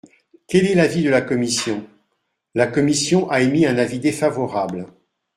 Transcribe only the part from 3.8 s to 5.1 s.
défavorable.